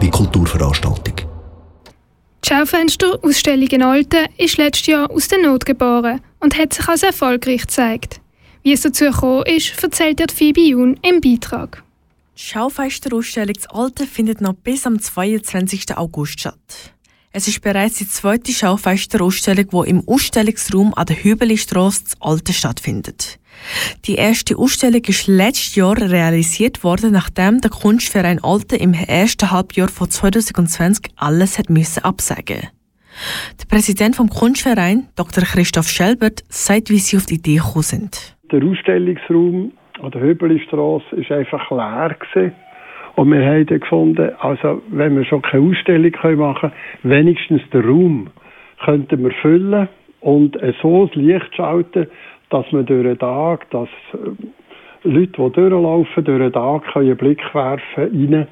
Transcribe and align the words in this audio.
Wie 0.00 0.10
Kulturveranstaltung. 0.10 1.14
Die 2.42 2.48
Schaufensterausstellung 2.48 3.68
in 3.68 3.82
Alten 3.82 4.26
ist 4.38 4.56
letztes 4.56 4.86
Jahr 4.86 5.10
aus 5.10 5.28
der 5.28 5.42
Not 5.42 5.66
geboren 5.66 6.20
und 6.40 6.56
hat 6.56 6.72
sich 6.72 6.88
als 6.88 7.02
erfolgreich 7.02 7.62
gezeigt. 7.62 8.20
Wie 8.62 8.72
es 8.72 8.80
dazu 8.80 9.04
gekommen 9.04 9.44
ist, 9.46 9.82
erzählt 9.82 10.20
der 10.20 10.28
Phoebe 10.34 10.62
Jun 10.62 10.98
im 11.02 11.20
Beitrag. 11.20 11.82
Die 12.38 12.42
Schaufensterausstellung 12.42 13.56
Alten 13.68 14.06
findet 14.06 14.40
noch 14.40 14.54
bis 14.54 14.86
am 14.86 14.98
22. 14.98 15.98
August 15.98 16.40
statt. 16.40 16.94
Es 17.30 17.46
ist 17.46 17.62
bereits 17.62 17.98
die 17.98 18.08
zweite 18.08 18.52
Schaufensterausstellung, 18.52 19.66
die 19.70 19.90
im 19.90 20.02
Ausstellungsraum 20.06 20.94
an 20.94 21.06
der 21.06 21.22
Hübelistrasse 21.22 22.04
zu 22.04 22.16
Alten 22.20 22.54
stattfindet. 22.54 23.38
Die 24.06 24.14
erste 24.14 24.56
Ausstellung 24.56 25.02
ist 25.06 25.26
letztes 25.26 25.74
Jahr 25.74 25.96
realisiert 25.98 26.82
worden, 26.84 27.12
nachdem 27.12 27.60
der 27.60 27.70
Kunstverein 27.70 28.42
Alten 28.42 28.76
im 28.76 28.94
ersten 28.94 29.50
Halbjahr 29.50 29.88
von 29.88 30.08
2020 30.08 31.12
alles 31.16 31.58
hat 31.58 31.68
müssen 31.68 32.02
absagen. 32.02 32.68
Der 33.60 33.66
Präsident 33.68 34.16
vom 34.16 34.30
Kunstverein, 34.30 35.08
Dr. 35.16 35.44
Christoph 35.44 35.88
Schelbert, 35.88 36.44
sagt, 36.48 36.88
wie 36.88 36.98
sie 36.98 37.18
auf 37.18 37.26
die 37.26 37.34
Idee 37.34 37.56
gekommen 37.56 37.82
sind. 37.82 38.36
Der 38.50 38.62
Ausstellungsraum 38.64 39.72
an 40.00 40.10
der 40.12 40.22
Hübelistrasse 40.22 41.16
ist 41.16 41.30
einfach 41.30 41.70
leer 41.70 42.16
gewesen. 42.18 42.54
Und 43.18 43.32
wir 43.32 43.44
haben 43.44 43.66
dann 43.66 43.80
gefunden, 43.80 44.30
also 44.38 44.80
wenn 44.90 45.16
wir 45.16 45.24
schon 45.24 45.42
keine 45.42 45.68
Ausstellung 45.68 46.12
machen 46.36 46.70
können, 46.70 46.72
wenigstens 47.02 47.68
den 47.70 47.84
Raum 47.84 48.30
könnten 48.84 49.24
wir 49.24 49.32
füllen 49.42 49.88
und 50.20 50.56
so 50.80 51.06
das 51.06 51.16
Licht 51.16 51.52
schalten, 51.56 52.06
dass 52.50 52.70
man 52.70 52.86
durch 52.86 53.02
den 53.02 53.18
Tag, 53.18 53.68
dass 53.70 53.88
äh, 54.12 54.18
Leute, 55.02 55.32
die 55.32 55.50
durchlaufen, 55.52 56.24
durch 56.24 56.38
den 56.38 56.52
Tag 56.52 56.84
können 56.92 57.06
einen 57.06 57.16
Blick 57.16 57.42
werfen 57.52 57.82
rein 57.96 58.46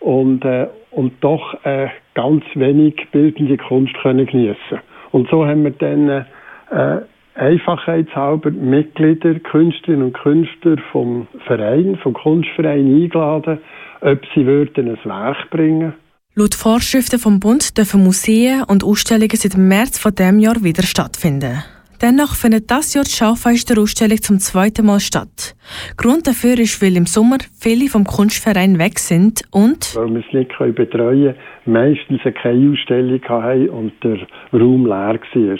und, 0.00 0.44
äh, 0.44 0.66
und 0.90 1.12
doch 1.20 1.54
äh, 1.64 1.86
ganz 2.14 2.42
wenig 2.56 2.96
bildende 3.12 3.56
Kunst 3.56 3.94
können 4.02 4.26
geniessen. 4.26 4.80
Und 5.12 5.28
so 5.28 5.46
haben 5.46 5.62
wir 5.62 5.70
dann 5.70 6.26
äh, 6.72 7.02
einfachheitshalber 7.36 8.50
Mitglieder, 8.50 9.38
Künstlerinnen 9.38 10.06
und 10.06 10.14
Künstler 10.14 10.76
vom 10.90 11.28
Verein, 11.46 11.96
vom 12.02 12.14
Kunstverein 12.14 12.84
eingeladen, 12.84 13.60
ob 14.00 14.20
sie 14.34 14.46
würden 14.46 14.88
ein 14.88 15.04
Werk 15.04 15.50
bringen 15.50 15.94
Laut 16.38 16.54
Vorschriften 16.54 17.18
vom 17.18 17.40
Bund 17.40 17.76
dürfen 17.76 18.04
Museen 18.04 18.62
und 18.62 18.84
Ausstellungen 18.84 19.34
seit 19.34 19.56
März 19.56 19.98
von 19.98 20.14
dem 20.14 20.38
Jahr 20.38 20.62
wieder 20.62 20.84
stattfinden. 20.84 21.64
Dennoch 22.00 22.36
findet 22.36 22.70
das 22.70 22.94
Jahr 22.94 23.02
die 23.02 23.10
Schaufensterausstellung 23.10 24.18
zum 24.18 24.38
zweiten 24.38 24.86
Mal 24.86 25.00
statt. 25.00 25.56
Grund 25.96 26.28
dafür 26.28 26.56
ist, 26.60 26.80
weil 26.80 26.96
im 26.96 27.06
Sommer 27.06 27.38
viele 27.58 27.88
vom 27.88 28.04
Kunstverein 28.04 28.78
weg 28.78 29.00
sind 29.00 29.42
und 29.50 29.96
weil 29.96 30.14
wir 30.14 30.20
es 30.20 30.32
nicht 30.32 30.56
betreuen 30.76 31.34
können, 31.34 31.74
meistens 31.74 32.20
keine 32.40 32.70
Ausstellung 32.70 33.20
haben 33.28 33.68
und 33.70 33.92
der 34.04 34.18
Raum 34.52 34.86
leer 34.86 35.18
war. 35.18 35.58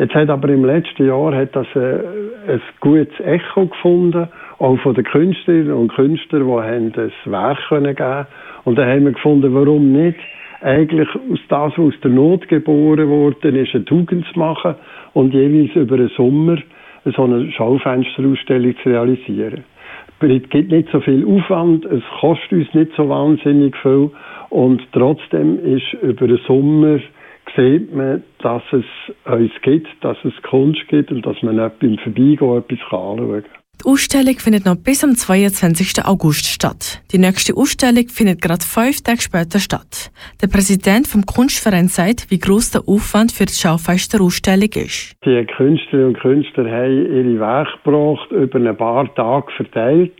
Jetzt 0.00 0.14
hat 0.14 0.28
aber 0.28 0.48
im 0.48 0.64
letzten 0.64 1.06
Jahr 1.06 1.32
hat 1.36 1.54
das 1.54 1.68
ein, 1.76 1.82
äh, 1.82 2.52
ein 2.54 2.62
gutes 2.80 3.20
Echo 3.20 3.66
gefunden, 3.66 4.28
auch 4.60 4.78
von 4.80 4.94
den 4.94 5.04
Künstlerinnen 5.04 5.72
und 5.72 5.92
Künstlern, 5.92 6.46
die 6.46 6.52
haben 6.52 6.92
das 6.92 7.12
Werk 7.24 7.58
geben 7.70 7.96
können. 7.96 8.26
Und 8.64 8.78
dann 8.78 8.88
haben 8.88 9.04
wir 9.06 9.12
gefunden, 9.12 9.54
warum 9.54 9.92
nicht 9.92 10.18
eigentlich 10.60 11.08
aus 11.08 11.40
das, 11.48 11.72
was 11.72 11.78
aus 11.78 11.94
der 12.02 12.10
Not 12.10 12.46
geboren 12.48 13.08
wurde, 13.08 13.48
ist 13.48 13.74
eine 13.74 13.84
Tugend 13.86 14.26
zu 14.32 14.38
machen 14.38 14.74
und 15.14 15.32
jeweils 15.32 15.74
über 15.74 15.96
den 15.96 16.08
Sommer 16.08 16.58
so 17.04 17.24
eine 17.24 17.50
Schaufensterausstellung 17.52 18.74
zu 18.82 18.90
realisieren. 18.90 19.64
Es 20.20 20.50
gibt 20.50 20.70
nicht 20.70 20.90
so 20.92 21.00
viel 21.00 21.24
Aufwand, 21.26 21.86
es 21.86 22.02
kostet 22.20 22.52
uns 22.52 22.74
nicht 22.74 22.92
so 22.94 23.08
wahnsinnig 23.08 23.74
viel 23.78 24.10
und 24.50 24.82
trotzdem 24.92 25.58
ist 25.64 25.94
über 26.02 26.26
den 26.26 26.40
Sommer 26.46 27.00
sieht 27.56 27.94
man, 27.94 28.22
dass 28.42 28.62
es 28.72 28.84
uns 29.24 29.50
gibt, 29.62 29.88
dass 30.02 30.18
es 30.24 30.34
Kunst 30.42 30.86
gibt 30.88 31.10
und 31.10 31.24
dass 31.24 31.42
man 31.42 31.56
nicht 31.56 31.78
beim 31.78 31.96
Vorbeigehen 31.96 32.58
etwas 32.58 32.78
anschauen 32.92 33.42
kann. 33.42 33.60
Die 33.80 33.88
Ausstellung 33.88 34.34
findet 34.34 34.66
noch 34.66 34.76
bis 34.76 35.02
am 35.02 35.14
22. 35.14 36.04
August 36.04 36.46
statt. 36.46 37.00
Die 37.12 37.18
nächste 37.18 37.56
Ausstellung 37.56 38.08
findet 38.08 38.42
gerade 38.42 38.60
fünf 38.60 39.00
Tage 39.02 39.22
später 39.22 39.58
statt. 39.58 40.10
Der 40.42 40.48
Präsident 40.48 41.06
vom 41.06 41.24
Kunstverein 41.24 41.88
sagt, 41.88 42.30
wie 42.30 42.38
groß 42.38 42.72
der 42.72 42.82
Aufwand 42.86 43.32
für 43.32 43.46
die 43.46 43.54
Schaufenster 43.54 44.20
Ausstellung 44.20 44.68
ist. 44.74 45.16
Die 45.24 45.46
Künstlerinnen 45.46 46.08
und 46.08 46.20
Künstler 46.20 46.70
haben 46.70 47.06
ihre 47.06 47.40
Werke 47.40 47.72
gebracht, 47.82 48.30
über 48.32 48.58
ein 48.58 48.76
paar 48.76 49.14
Tage 49.14 49.50
verteilt. 49.56 50.18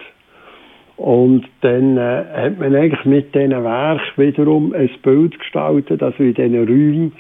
Und 0.97 1.45
dann 1.61 1.99
äh, 1.99 2.25
hat 2.35 2.59
man 2.59 2.75
eigentlich 2.75 3.05
mit 3.05 3.35
diesen 3.35 3.51
Werk 3.51 4.01
wiederum 4.17 4.73
ein 4.73 4.91
Bild 5.03 5.39
gestaltet, 5.39 6.03
also 6.03 6.23
in 6.23 6.33
diesen 6.33 6.57
Räumen 6.57 7.13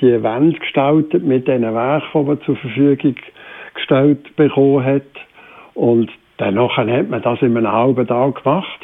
die 0.00 0.22
Wände 0.22 0.58
gestaltet 0.58 1.24
mit 1.24 1.46
diesen 1.46 1.62
Werken, 1.62 2.20
die 2.20 2.26
man 2.26 2.40
zur 2.42 2.56
Verfügung 2.56 3.14
gestellt 3.74 4.34
bekommen 4.34 4.84
hat. 4.84 5.02
Und 5.74 6.10
danach 6.38 6.76
hat 6.76 7.08
man 7.08 7.22
das 7.22 7.42
in 7.42 7.56
einem 7.56 7.70
halben 7.70 8.06
Tag 8.06 8.42
gemacht. 8.42 8.80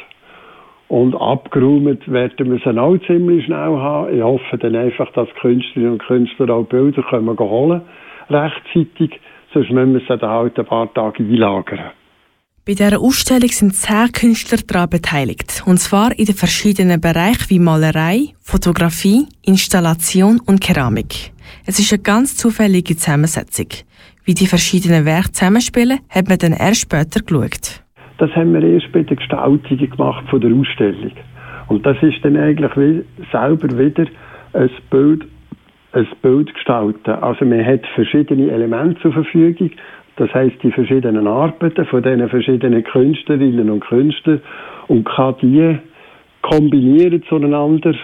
Und 0.87 1.15
abgeräumt 1.15 2.11
werden 2.11 2.51
wir 2.51 2.65
es 2.65 2.77
auch 2.77 2.97
ziemlich 3.07 3.45
schnell 3.45 3.77
haben. 3.77 4.13
Ich 4.15 4.21
hoffe 4.21 4.57
dann 4.57 4.75
einfach, 4.75 5.09
dass 5.13 5.29
Künstlerinnen 5.39 5.93
und 5.93 6.05
Künstler 6.05 6.49
auch 6.49 6.65
Bilder 6.65 7.01
können 7.03 7.37
holen 7.39 7.81
rechtzeitig. 8.29 9.19
Sonst 9.53 9.71
müssen 9.71 9.93
wir 9.93 10.01
es 10.01 10.07
dann 10.07 10.29
halt 10.29 10.57
ein 10.57 10.65
paar 10.65 10.93
Tage 10.93 11.23
einlagern. 11.23 11.91
Bei 12.65 12.73
dieser 12.73 12.99
Ausstellung 12.99 13.49
sind 13.49 13.75
zehn 13.75 14.11
Künstler 14.11 14.59
daran 14.65 14.89
beteiligt. 14.89 15.63
Und 15.65 15.77
zwar 15.77 16.17
in 16.17 16.25
den 16.25 16.35
verschiedenen 16.35 17.01
Bereichen 17.01 17.49
wie 17.49 17.59
Malerei, 17.59 18.33
Fotografie, 18.39 19.25
Installation 19.45 20.39
und 20.45 20.61
Keramik. 20.61 21.31
Es 21.65 21.79
ist 21.79 21.91
eine 21.93 22.01
ganz 22.01 22.37
zufällige 22.37 22.95
Zusammensetzung. 22.95 23.67
Wie 24.25 24.33
die 24.33 24.47
verschiedenen 24.47 25.05
Werke 25.05 25.31
zusammenspielen, 25.31 25.99
hat 26.09 26.27
man 26.27 26.37
dann 26.37 26.53
erst 26.53 26.81
später 26.81 27.21
geschaut. 27.21 27.83
Das 28.17 28.29
haben 28.35 28.53
wir 28.53 28.63
erst 28.63 28.91
bei 28.91 29.03
der 29.03 29.17
Gestaltung 29.17 29.77
gemacht 29.77 30.25
von 30.29 30.41
der 30.41 30.51
Ausstellung. 30.51 31.13
Und 31.67 31.85
das 31.85 31.97
ist 32.01 32.23
dann 32.23 32.37
eigentlich 32.37 32.71
wie 32.75 33.03
selber 33.31 33.77
wieder 33.77 34.05
ein 34.53 34.69
Bild, 34.89 35.25
ein 35.93 36.07
Bild 36.21 36.53
gestalten. 36.53 37.11
Also 37.11 37.45
man 37.45 37.65
hat 37.65 37.81
verschiedene 37.95 38.51
Elemente 38.51 39.01
zur 39.01 39.13
Verfügung 39.13 39.71
das 40.21 40.33
heißt 40.33 40.61
die 40.61 40.71
verschiedenen 40.71 41.25
Arbeiten 41.25 41.85
von 41.85 42.03
diesen 42.03 42.29
verschiedenen 42.29 42.83
Künstlerinnen 42.83 43.69
und 43.69 43.79
Künstlern 43.79 44.41
und 44.87 45.05
kann 45.05 45.35
die 45.41 45.79
kombinieren 46.41 47.23
zueinander 47.27 47.95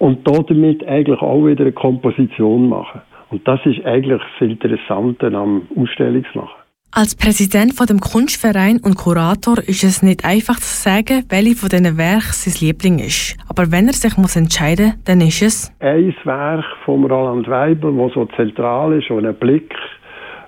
und 0.00 0.26
damit 0.26 0.86
eigentlich 0.88 1.20
auch 1.20 1.46
wieder 1.46 1.62
eine 1.62 1.72
Komposition 1.72 2.68
machen. 2.68 3.02
Und 3.28 3.46
das 3.46 3.60
ist 3.64 3.84
eigentlich 3.84 4.20
das 4.38 4.48
Interessante 4.48 5.26
am 5.26 5.68
Ausstellungsmachen. 5.76 6.56
Als 6.92 7.14
Präsident 7.14 7.74
von 7.74 7.86
dem 7.86 8.00
Kunstverein 8.00 8.80
und 8.82 8.96
Kurator 8.96 9.58
ist 9.58 9.84
es 9.84 10.02
nicht 10.02 10.24
einfach 10.24 10.56
zu 10.56 10.74
sagen, 10.74 11.24
welche 11.28 11.54
von 11.54 11.68
diesen 11.68 11.96
Werken 11.98 12.32
sein 12.32 12.66
Liebling 12.66 12.98
ist. 12.98 13.36
Aber 13.48 13.70
wenn 13.70 13.86
er 13.86 13.92
sich 13.92 14.16
muss 14.16 14.34
entscheiden 14.34 14.86
muss, 14.86 15.04
dann 15.04 15.20
ist 15.20 15.42
es... 15.42 15.72
Ein 15.78 16.12
Werk 16.24 16.64
von 16.84 17.04
Roland 17.04 17.46
Weibel, 17.46 17.96
das 17.96 18.14
so 18.14 18.26
zentral 18.34 18.98
ist 18.98 19.10
und 19.10 19.24
einen 19.24 19.36
Blick 19.36 19.72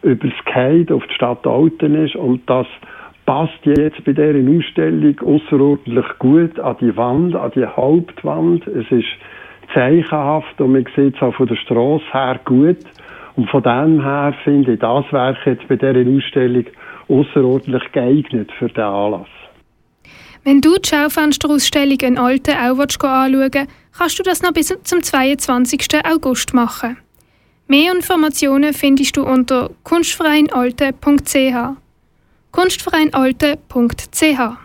über 0.02 0.26
das 0.26 0.52
Guide 0.52 0.94
auf 0.94 1.04
die 1.06 1.14
Stadt 1.14 1.46
Alten 1.46 1.94
ist 1.94 2.16
und 2.16 2.40
das 2.50 2.66
passt 3.24 3.64
jetzt 3.64 4.02
bei 4.04 4.12
dieser 4.12 4.34
Ausstellung 4.50 5.16
außerordentlich 5.20 6.06
gut 6.18 6.58
an 6.58 6.76
die 6.80 6.96
Wand, 6.96 7.36
an 7.36 7.52
die 7.54 7.66
Hauptwand. 7.66 8.66
Es 8.66 8.90
ist 8.90 9.06
zeichenhaft 9.74 10.60
und 10.60 10.72
man 10.72 10.86
sieht 10.96 11.16
es 11.16 11.22
auch 11.22 11.34
von 11.34 11.46
der 11.46 11.56
Straße 11.56 12.04
her 12.12 12.40
gut. 12.44 12.78
Und 13.36 13.48
von 13.48 13.62
dem 13.62 14.02
her 14.02 14.34
finde 14.44 14.74
ich 14.74 14.80
das 14.80 15.10
Werk 15.10 15.38
jetzt 15.46 15.66
bei 15.68 15.76
dieser 15.76 16.10
Ausstellung 16.10 16.66
außerordentlich 17.08 17.92
geeignet 17.92 18.50
für 18.58 18.68
den 18.68 18.84
Anlass. 18.84 19.28
Wenn 20.44 20.60
du 20.60 20.76
die 20.76 20.88
Schaufensterausstellung 20.88 21.98
in 22.00 22.18
Alten 22.18 22.52
auch 22.52 22.78
anschauen 22.78 23.32
willst, 23.32 23.66
kannst 23.96 24.18
du 24.18 24.22
das 24.22 24.42
noch 24.42 24.52
bis 24.52 24.76
zum 24.82 25.02
22. 25.02 25.88
August 26.04 26.52
machen. 26.52 26.98
Mehr 27.68 27.92
Informationen 27.92 28.74
findest 28.74 29.16
du 29.16 29.22
unter 29.22 29.70
kunstvereinalte.ch. 29.84 31.54
kunstvereinalte.ch 32.50 34.61